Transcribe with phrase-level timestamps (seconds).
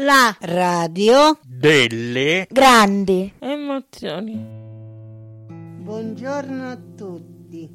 [0.00, 4.36] La radio delle grandi emozioni.
[5.80, 7.66] Buongiorno a tutti.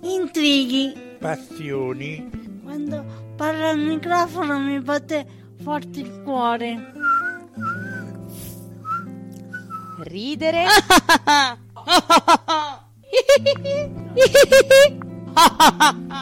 [0.00, 0.94] intrighi.
[1.18, 2.30] passioni,
[2.62, 3.04] Quando
[3.36, 5.26] parlo al microfono mi batte
[5.62, 6.92] forte il cuore.
[10.04, 10.64] Ridere,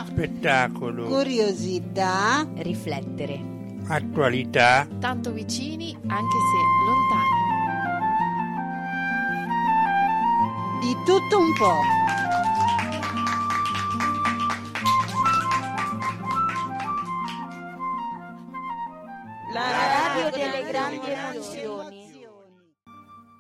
[0.08, 3.51] spettacolo, Curiosità, riflettere.
[3.88, 7.40] Attualità, Tanto vicini anche se lontani.
[10.80, 11.80] di tutto un po'.
[19.52, 22.10] La radio delle grandi emozioni.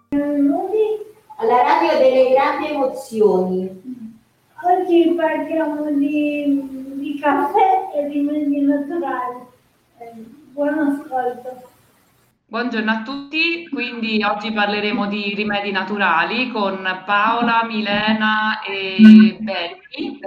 [0.08, 0.76] Benvenuti
[1.38, 3.82] alla radio delle grandi emozioni.
[4.64, 9.41] Oggi parliamo di, di caffè e rimedi naturali.
[10.52, 11.70] Eh, buon ascolto.
[12.46, 20.18] Buongiorno a tutti, quindi oggi parleremo di rimedi naturali con Paola, Milena e Benny.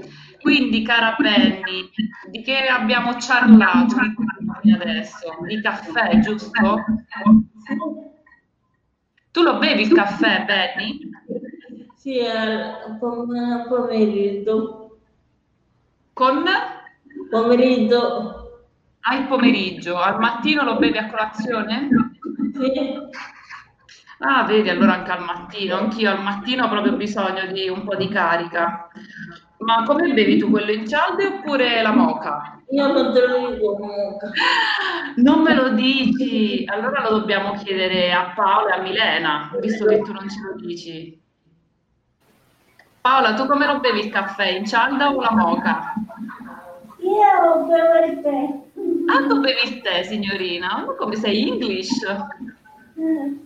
[0.41, 1.91] Quindi, cara Benny,
[2.31, 3.95] di che abbiamo parlato
[4.73, 5.37] adesso?
[5.45, 6.83] Di caffè, giusto?
[9.31, 11.09] Tu lo bevi il caffè, Benny?
[11.95, 14.97] Sì, al pom- pomeriggio.
[16.13, 16.43] Con?
[17.29, 18.44] Pomeriggio.
[19.07, 21.89] Al pomeriggio, al mattino lo bevi a colazione?
[22.53, 22.97] Sì.
[24.19, 27.95] Ah, vedi, allora anche al mattino, anch'io al mattino ho proprio bisogno di un po'
[27.95, 28.87] di carica.
[29.59, 32.61] Ma come bevi tu quello in cialde oppure la moca?
[32.71, 34.31] Io non te lo dico comunque.
[35.17, 40.01] Non me lo dici, allora lo dobbiamo chiedere a Paola e a Milena, visto che
[40.01, 41.21] tu non ce lo dici.
[43.01, 45.93] Paola, tu come lo bevi il caffè, in cialda o la moca?
[46.97, 48.64] Io bevo il tè.
[49.07, 50.83] Ah, tu bevi tè, signorina?
[50.85, 52.01] Ma come sei English?
[52.03, 53.43] Eh.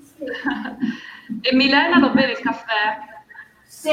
[1.42, 3.00] E Milena lo bevi il caffè?
[3.66, 3.90] Sì.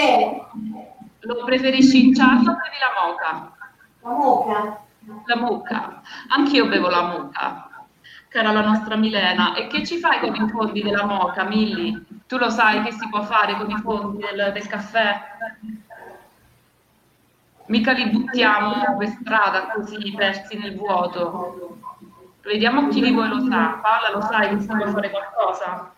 [1.21, 3.57] Lo preferisci in cialda o bevi la moca?
[4.03, 4.81] La moca.
[5.27, 7.87] La mucca, anch'io bevo la mucca,
[8.29, 9.55] cara la nostra Milena.
[9.55, 12.05] E che ci fai con i fondi della moca, Milli?
[12.27, 15.21] Tu lo sai che si può fare con i fondi del, del caffè?
[17.67, 21.79] Mica li buttiamo per strada così persi nel vuoto.
[22.43, 23.81] Vediamo chi di voi lo sa.
[23.83, 25.93] Paola lo sai che si può fare qualcosa?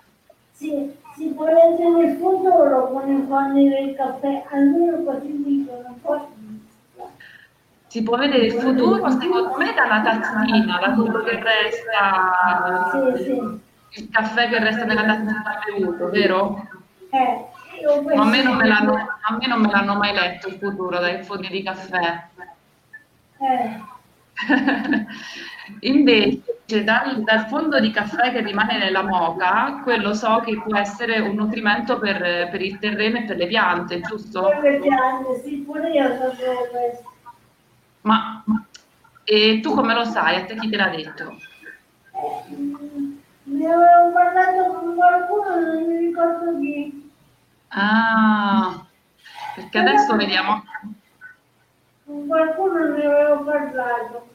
[0.52, 6.26] Sì, si può leggere nel futuro con i fondi del caffè, almeno così dicono.
[7.86, 14.00] Si può vedere il futuro, secondo me, dalla tazzina, da quello che resta, Sì, sì.
[14.02, 16.66] il caffè che resta nella tazzina bevuto, vero?
[17.10, 17.44] Eh,
[18.14, 20.54] Ma a me, non me penso- l'hanno, a me non me l'hanno mai letto il
[20.58, 22.26] futuro dai fondi di caffè.
[23.40, 23.80] Eh,
[25.80, 31.18] Invece dal, dal fondo di caffè che rimane nella moca, quello so che può essere
[31.20, 34.42] un nutrimento per, per il terreno e per le piante, giusto?
[34.48, 37.12] per le piante, sì, pure io sapevo questo.
[38.02, 38.42] Ma
[39.24, 40.36] e tu come lo sai?
[40.36, 41.36] A te chi te l'ha detto?
[42.12, 42.54] Eh,
[43.44, 47.07] ne avevo parlato con qualcuno, non mi ricordo chi.
[47.68, 48.86] Ah,
[49.54, 50.64] perché adesso vediamo.
[52.04, 54.28] Con qualcuno ne avevo parlato.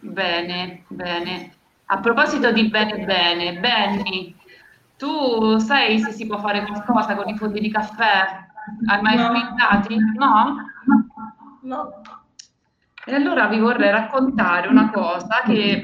[0.00, 1.52] Bene, bene.
[1.86, 4.36] A proposito di bene bene, Benny,
[4.96, 8.46] tu sai se si può fare qualcosa con i fondi di caffè?
[8.86, 9.32] Hai mai No.
[10.14, 10.56] No?
[11.62, 12.17] No.
[13.10, 15.82] E allora vi vorrei raccontare una cosa che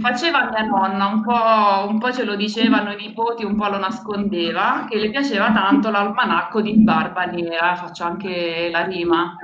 [0.00, 3.76] faceva mia nonna, un po', un po' ce lo dicevano i nipoti, un po' lo
[3.76, 9.36] nascondeva, che le piaceva tanto l'almanacco di Barba Nera, faccio anche la rima.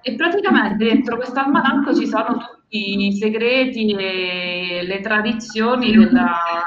[0.00, 6.64] E praticamente dentro questo almanacco ci sono tutti i segreti e le tradizioni della-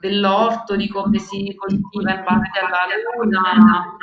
[0.00, 2.86] dell'orto, di come si coltiva in base alla
[3.22, 3.96] luna,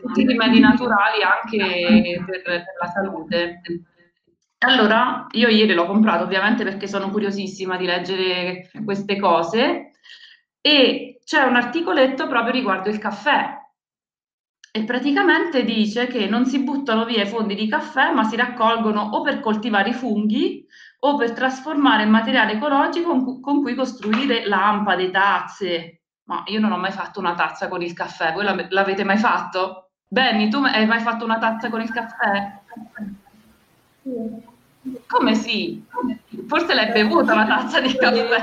[0.00, 3.60] tutti i rimedi naturali anche per, per la salute.
[4.62, 9.92] Allora, io ieri l'ho comprato ovviamente perché sono curiosissima di leggere queste cose
[10.60, 13.56] e c'è un articoletto proprio riguardo il caffè
[14.72, 19.00] e praticamente dice che non si buttano via i fondi di caffè ma si raccolgono
[19.12, 20.64] o per coltivare i funghi
[21.00, 26.02] o per trasformare in materiale ecologico con cu- con cui costruire lampade, tazze.
[26.24, 29.16] Ma io non ho mai fatto una tazza con il caffè, voi l'ave- l'avete mai
[29.18, 29.90] fatto?
[30.06, 32.60] Benny, tu hai mai fatto una tazza con il caffè?
[34.02, 34.10] Sì.
[35.06, 35.84] Come sì?
[36.46, 38.42] Forse l'hai bevuta la tazza di caffè.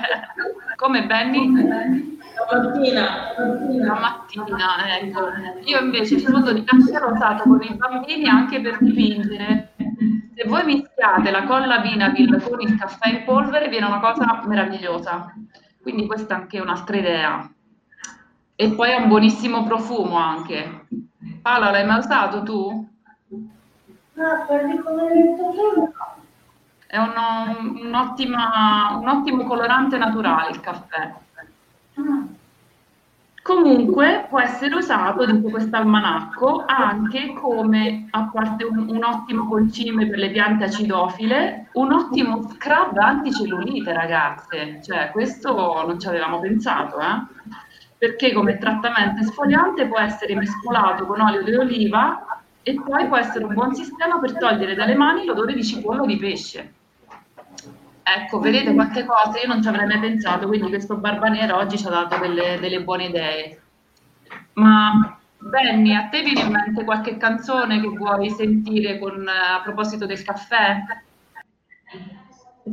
[0.75, 1.51] Come Benny?
[1.53, 3.05] La mattina.
[3.67, 5.19] La mattina, ecco.
[5.63, 9.73] Io invece il fondo di caffè l'ho usato con i bambini anche per dipingere.
[10.35, 15.33] Se voi mischiate la colla Vinavil con il caffè in polvere viene una cosa meravigliosa.
[15.81, 17.51] Quindi questa è anche un'altra idea.
[18.55, 20.85] E poi ha un buonissimo profumo anche.
[21.41, 22.87] Paola, l'hai mai usato tu?
[23.29, 25.93] No, per come hai detto tu,
[26.87, 27.59] È uno-
[28.99, 31.13] un ottimo colorante naturale il caffè.
[33.41, 40.05] Comunque può essere usato, dice questo almanacco, anche come, a parte un, un ottimo concime
[40.07, 44.81] per le piante acidofile, un ottimo scrub anticellulite, ragazze.
[44.83, 47.25] Cioè, questo non ci avevamo pensato, eh?
[47.97, 52.25] Perché come trattamento esfoliante può essere mescolato con olio di oliva
[52.61, 56.05] e poi può essere un buon sistema per togliere dalle mani l'odore di cipolla o
[56.05, 56.73] di pesce.
[58.15, 61.87] Ecco, vedete quante cose io non ci avrei mai pensato, quindi questo Barbanera oggi ci
[61.87, 63.61] ha dato delle, delle buone idee.
[64.53, 69.61] Ma Benny, a te viene in mente qualche canzone che vuoi sentire con, eh, a
[69.61, 70.83] proposito del caffè?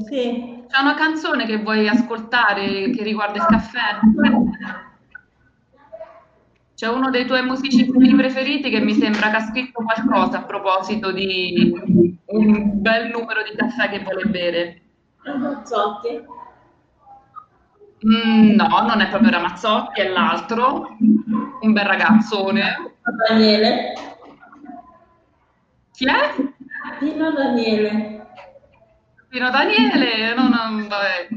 [0.06, 3.98] Sì, C'è una canzone che vuoi ascoltare che riguarda il caffè?
[6.74, 11.12] C'è uno dei tuoi musicisti preferiti che mi sembra che ha scritto qualcosa a proposito
[11.12, 11.72] di
[12.26, 14.83] un bel numero di caffè che vuole bere.
[15.24, 16.26] Ramazzotti.
[18.06, 22.92] Mm, no, non è proprio Ramazzotti, è l'altro, un bel ragazzone.
[23.28, 23.92] Daniele.
[25.92, 26.34] Chi è?
[26.98, 28.26] Pino Daniele.
[29.28, 31.28] Pino Daniele, no, no, vabbè,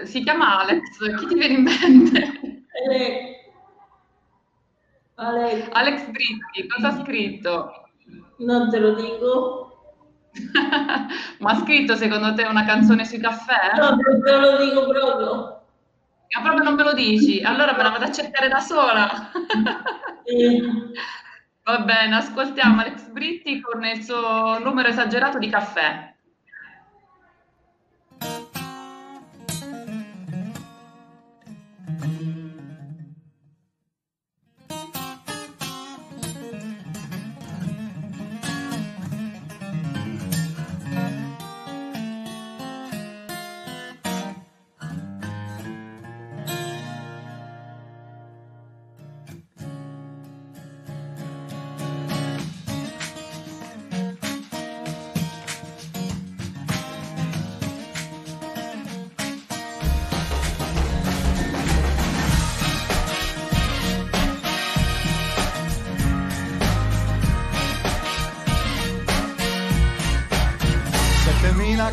[0.00, 2.64] eh, si chiama Alex, chi ti viene in mente?
[2.86, 3.52] Ale...
[5.16, 5.68] Ale...
[5.72, 7.88] Alex Britti, cosa ha scritto?
[8.38, 9.71] Non te lo dico.
[11.38, 13.72] Ma ha scritto secondo te una canzone sui caffè?
[13.76, 15.60] No, non lo dico proprio.
[16.34, 17.42] Ma proprio non me lo dici?
[17.42, 19.30] Allora me la vado a cercare da sola.
[21.64, 26.11] Va bene, ascoltiamo Alex Britti con il suo numero esagerato di caffè.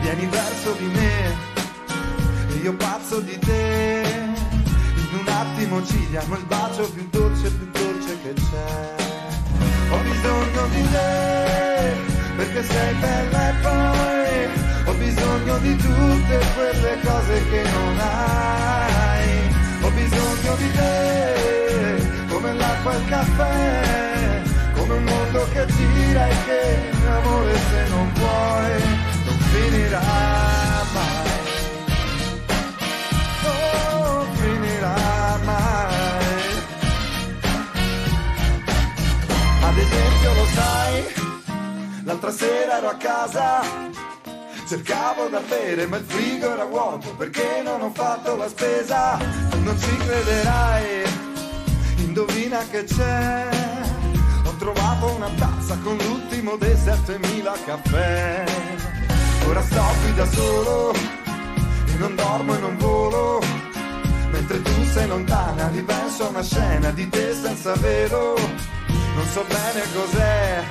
[0.00, 1.36] vieni verso di me
[2.48, 4.02] e io pazzo di te.
[4.96, 8.94] In un attimo ci diamo il bacio più dolce, più dolce che c'è.
[9.90, 11.94] Ho bisogno di te
[12.36, 14.48] perché sei bella e poi
[14.86, 19.54] ho bisogno di tutte quelle cose che non hai.
[19.82, 24.42] Ho bisogno di te come l'acqua e il caffè,
[24.76, 29.09] come un mondo che gira e che amore se non vuoi
[29.52, 30.00] finirà
[30.92, 31.28] mai.
[33.42, 35.70] Non finirà mai.
[39.62, 41.04] Ad esempio lo sai,
[42.04, 43.60] l'altra sera ero a casa,
[44.66, 49.18] cercavo da bere ma il frigo era vuoto perché non ho fatto la spesa,
[49.50, 51.02] tu non ci crederai,
[51.98, 53.48] indovina che c'è,
[54.44, 58.44] ho trovato una tazza con l'ultimo dei 7000 caffè,
[59.50, 63.42] ora sto qui da solo e non dormo e non volo.
[64.30, 68.36] Mentre tu sei lontana, ripenso a una scena di te senza velo.
[69.16, 70.62] Non so bene cos'è,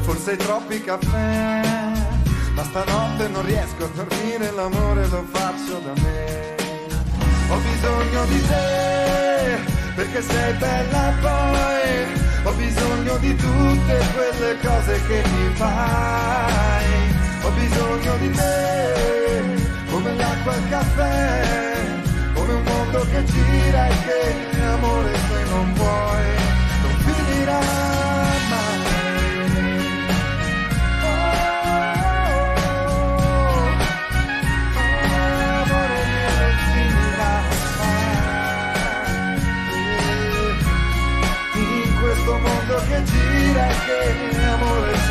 [0.00, 1.60] forse i troppi caffè.
[2.54, 6.56] Ma stanotte non riesco a dormire, l'amore lo faccio da me.
[7.48, 9.58] Ho bisogno di te,
[9.94, 17.11] perché sei bella poi ho bisogno di tutte quelle cose che mi fai
[17.44, 21.44] ho bisogno di te, come l'acqua e il caffè,
[22.34, 26.24] come un mondo che gira e che amore se non vuoi,
[26.82, 27.58] non finirà
[28.50, 28.90] mai.
[42.00, 45.01] questo mondo che gira e che amore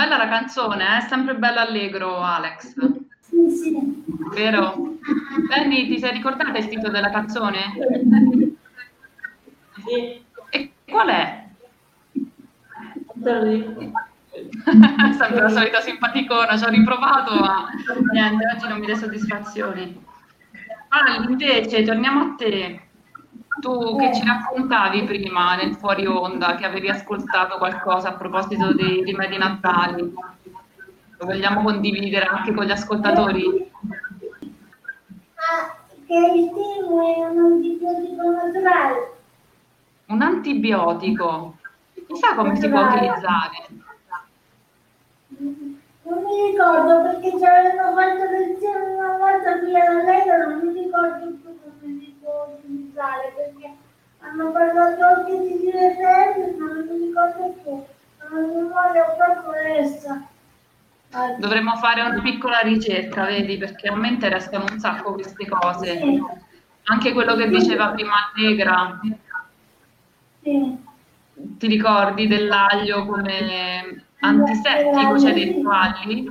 [0.00, 2.74] Bella la canzone, è sempre bello allegro, Alex.
[3.20, 4.02] Sì, sì.
[4.32, 4.96] Vero?
[5.46, 7.60] Benny, ti sei ricordata il titolo della canzone?
[9.84, 11.44] Sì, E qual è?
[15.18, 17.68] sempre la solita simpaticona, ci ho riprovato, ma
[18.10, 20.02] niente, oggi non mi dà soddisfazioni.
[20.88, 22.88] Ah, invece, torniamo a te.
[23.58, 29.02] Tu che ci raccontavi prima nel fuori onda che avevi ascoltato qualcosa a proposito dei
[29.02, 30.14] rimedi naturali.
[31.18, 33.70] Lo vogliamo condividere anche con gli ascoltatori?
[35.34, 35.76] Ah,
[36.06, 39.18] che il timo è un antibiotico naturale.
[40.06, 41.56] Un antibiotico.
[42.06, 43.66] Chissà come si può utilizzare.
[46.02, 50.82] Non mi ricordo perché ci avevano fatto lezione una volta qui alla Lega, non mi
[50.82, 51.49] ricordo più
[52.58, 53.74] utilizzare perché
[54.20, 57.82] hanno parlato anche di direttamente, ma non mi ricordo più.
[58.30, 60.28] Non mi memoria proprio adesso.
[61.38, 65.98] Dovremmo fare una piccola ricerca, vedi, perché a me interessano un sacco queste cose.
[65.98, 66.22] Sì,
[66.84, 69.00] Anche quello che diceva prima Allegra,
[70.42, 70.76] sì.
[71.34, 76.30] ti ricordi dell'aglio come antisettico, c'è dentro agli?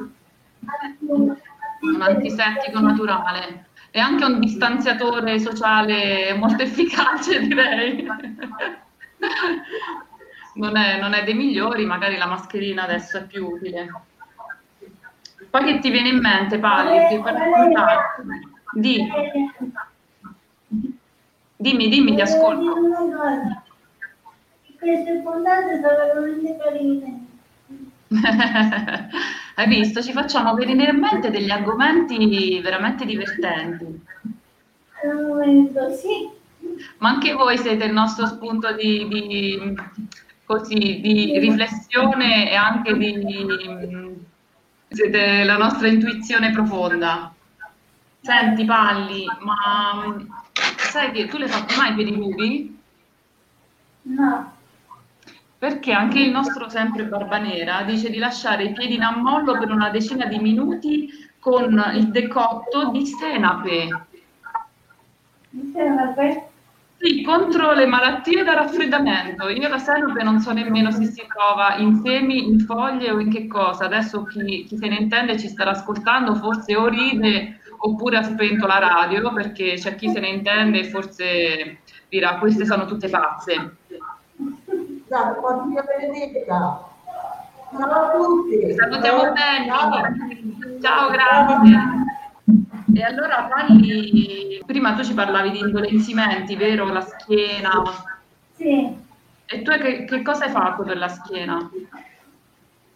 [1.82, 8.08] Un antisettico naturale e anche un distanziatore sociale molto efficace, direi.
[10.56, 13.90] Non è, non è dei migliori, magari la mascherina adesso è più utile.
[15.50, 18.22] Poi che ti viene in mente, Pali, per raccontarti?
[18.74, 19.08] Di,
[21.56, 22.76] dimmi, dimmi, ti ascolto.
[24.78, 27.26] Queste puntate sono veramente carine.
[29.60, 30.02] Hai visto?
[30.02, 34.06] Ci facciamo venire in mente degli argomenti veramente divertenti.
[35.04, 36.30] Momento, sì.
[37.00, 39.76] Ma anche voi siete il nostro spunto di, di-
[40.46, 44.26] così, di riflessione e anche di...
[44.88, 47.34] siete la nostra intuizione profonda.
[48.22, 50.26] Senti, Palli, ma
[50.78, 52.80] sai che tu le hai fatte mai per i lupi?
[54.04, 54.54] No.
[55.60, 59.90] Perché anche il nostro sempre Barbanera dice di lasciare i piedi in ammollo per una
[59.90, 64.06] decina di minuti con il decotto di senape.
[65.74, 66.44] Sembra che
[66.98, 69.50] Sì, contro le malattie da raffreddamento.
[69.50, 73.30] Io la senape non so nemmeno se si trova in semi, in foglie o in
[73.30, 73.84] che cosa.
[73.86, 78.66] Adesso chi, chi se ne intende ci starà ascoltando, forse o ride oppure ha spento
[78.66, 83.78] la radio perché c'è chi se ne intende e forse dirà queste sono tutte pazze.
[85.10, 86.88] Dai, quanti Benedetta.
[87.72, 88.74] Ciao a tutti.
[88.76, 89.66] Salutiamo bene.
[89.66, 90.02] Ciao.
[90.82, 91.80] Ciao, grazie.
[92.94, 96.86] E allora parli, prima tu ci parlavi di indolenzimenti, vero?
[96.86, 97.84] La schiena.
[98.54, 99.08] sì.
[99.52, 101.72] E tu che, che cosa hai fatto per la schiena?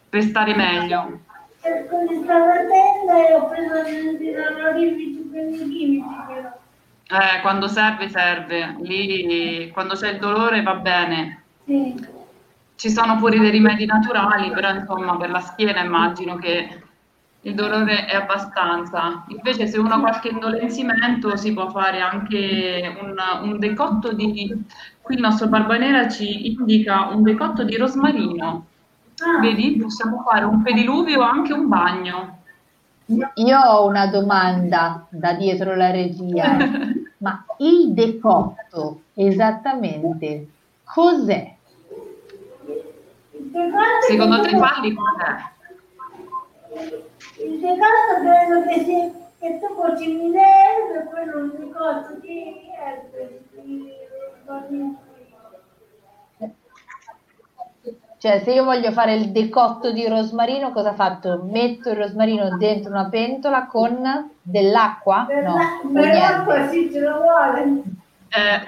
[0.10, 1.20] Per stare meglio?
[1.62, 6.52] Cerco di stare attenta e ho preso degli antidolorifici per i chimici, però.
[7.08, 8.76] Eh, quando serve, serve.
[8.82, 11.43] Lì, quando c'è il dolore va bene.
[11.66, 12.08] Sì.
[12.76, 16.82] Ci sono pure dei rimedi naturali, però insomma per la schiena immagino che
[17.42, 19.24] il dolore è abbastanza.
[19.28, 24.66] Invece se uno ha qualche indolenzimento si può fare anche un, un decotto di...
[25.02, 28.66] Qui il nostro Barbanera ci indica un decotto di rosmarino.
[29.18, 32.38] Ah, Vedi, possiamo fare un pediluvio o anche un bagno.
[33.36, 36.58] Io ho una domanda da dietro la regia,
[37.20, 40.48] ma il decotto esattamente
[40.94, 41.56] cos'è?
[44.08, 45.52] Secondo te Palli cos'è?
[47.44, 52.72] Il decosto credo che, sia, che tu cucini le erbe e poi non decosto di
[58.18, 61.44] Cioè, se io voglio fare il decotto di rosmarino, cosa faccio?
[61.44, 65.26] Metto il rosmarino dentro una pentola con dell'acqua?
[65.28, 67.84] Per No, la- per l'acqua sì, ce lo vuole.
[68.30, 68.62] Eh,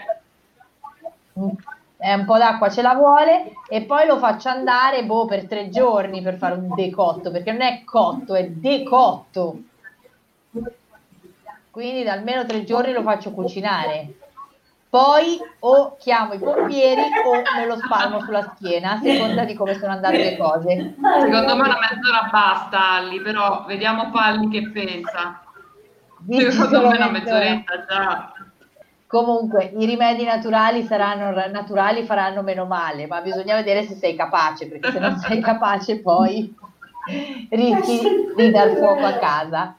[2.05, 5.69] Eh, un po' d'acqua ce la vuole e poi lo faccio andare boh, per tre
[5.69, 9.57] giorni per fare un decotto, perché non è cotto, è decotto.
[11.71, 14.19] Quindi da almeno tre giorni lo faccio cucinare.
[14.87, 19.73] Poi o chiamo i pompieri o me lo spalmo sulla schiena, a seconda di come
[19.73, 20.95] sono andate le cose.
[21.21, 25.41] secondo me una mezz'ora basta, Alli, però vediamo Palli che pensa.
[26.19, 28.31] Dici Secondo me una mezz'oretta già.
[29.15, 34.67] Comunque, i rimedi naturali saranno naturali, faranno meno male, ma bisogna vedere se sei capace,
[34.67, 36.53] perché se non sei capace poi
[37.49, 38.01] rischi
[38.35, 39.77] di dar fuoco a casa.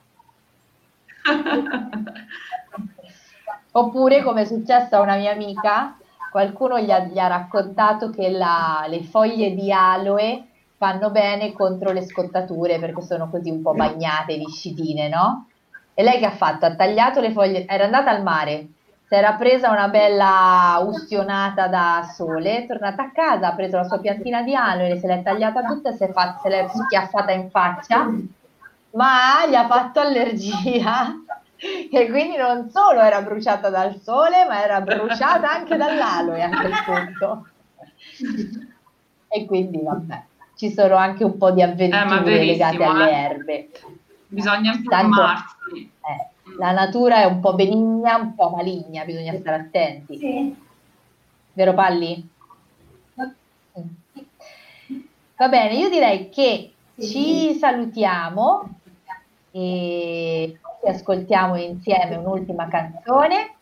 [3.73, 5.99] Oppure, come è successo a una mia amica,
[6.31, 10.47] qualcuno gli ha, gli ha raccontato che la- le foglie di aloe
[10.79, 15.51] fanno bene contro le scottature perché sono così un po' bagnate, viscidine, no?
[15.93, 16.65] E lei che ha fatto?
[16.65, 18.71] Ha tagliato le foglie, era andata al mare,
[19.09, 23.85] si era presa una bella ustionata da sole, è tornata a casa, ha preso la
[23.85, 28.11] sua piantina di aloe, se l'è tagliata tutta e fatta- se l'è schiaffata in faccia,
[28.91, 31.15] ma gli ha fatto allergia
[31.57, 36.73] e quindi non solo era bruciata dal sole, ma era bruciata anche dall'aloe a quel
[36.85, 37.47] punto.
[39.29, 40.23] E quindi vabbè,
[40.57, 43.15] ci sono anche un po' di avventure verissimo, legate alle eh.
[43.15, 43.71] erbe.
[44.29, 45.55] Bisogna Tanto- informarsi.
[45.77, 45.91] Eh,
[46.59, 50.19] la natura è un po' benigna, un po' maligna, bisogna stare attenti.
[50.19, 50.57] Sì.
[51.53, 52.29] Vero Palli?
[55.39, 58.79] Va bene, io direi che ci salutiamo
[59.51, 63.57] e ascoltiamo insieme un'ultima canzone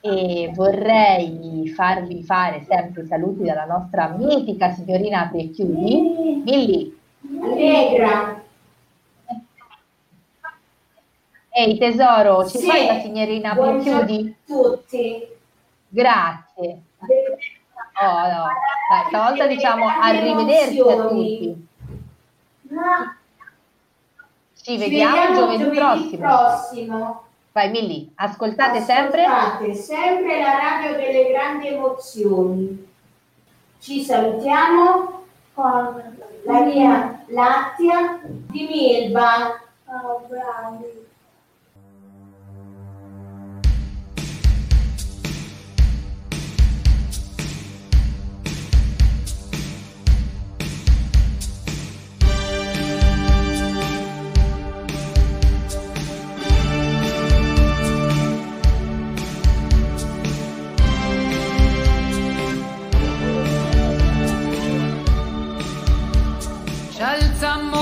[0.00, 6.42] e vorrei farvi fare sempre i saluti dalla nostra mitica signorina Apri e Chiudi.
[6.44, 6.98] Milli,
[7.40, 8.42] Allegra.
[11.58, 12.66] Ehi tesoro, ci Sì.
[12.66, 14.36] fai la signorina Buongiorno Chiudi?
[14.36, 15.26] a tutti.
[15.88, 16.80] Grazie.
[17.98, 18.46] Oh, no.
[18.90, 21.66] Dai, stavolta diciamo arrivederci a tutti.
[24.62, 26.18] Ci vediamo giovedì prossimo.
[26.26, 27.22] prossimo.
[27.52, 29.24] Vai Milli, ascoltate sempre.
[29.24, 32.86] Ascoltate sempre la radio delle grandi emozioni.
[33.80, 35.22] Ci salutiamo
[35.54, 39.58] con la mia Lattia di Milva.
[39.86, 41.05] Oh, bravi.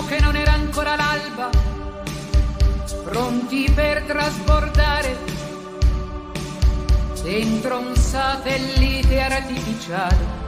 [0.06, 1.50] Che non era ancora l'alba,
[3.04, 5.16] pronti per trasbordare
[7.22, 10.42] dentro un satellite artificiale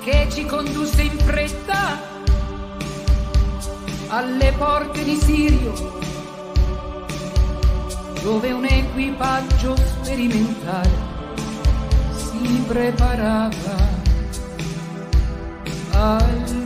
[0.00, 2.00] che ci condusse in fretta
[4.08, 6.00] alle porte di Sirio,
[8.22, 11.16] dove un equipaggio sperimentale
[12.14, 13.87] si preparava
[15.98, 16.57] al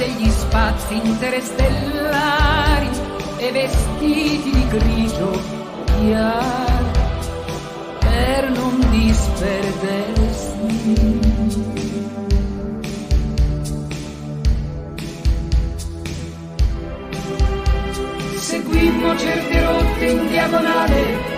[0.00, 2.88] degli spazi interstellari
[3.36, 5.30] e vestiti di grigio
[5.98, 6.90] chiaro
[7.98, 10.48] per non disperdersi.
[18.38, 21.29] Seguimmo certe rotte in diagonale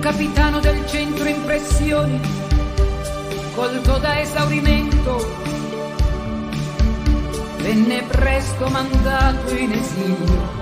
[0.00, 2.18] capitano del centro impressioni,
[3.54, 5.18] colto da esaurimento,
[7.58, 10.59] venne presto mandato in esilio.